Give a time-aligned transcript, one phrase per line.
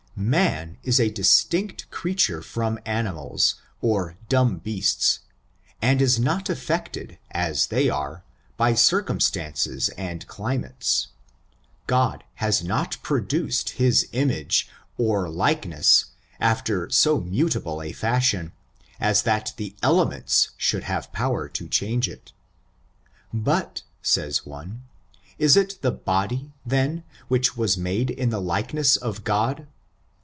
[0.13, 5.21] Man is a distinct creature from animals, or dumb beasts,
[5.81, 8.23] nnd is not affected, as they are,
[8.55, 11.07] by circumstances 3 —^^^^^^^^^^>^^^^^^^^ 60 ORIGIN, CHARACTER, AND and climates;
[11.87, 14.65] God has not produced his image^
[14.99, 16.05] or likeness,
[16.39, 18.51] after so mutable a fashion,
[18.99, 22.31] as that the el* ements should have power to change it.
[23.33, 24.83] But, says one,
[25.39, 29.65] is it the body, then, which was made in the like ness of Grod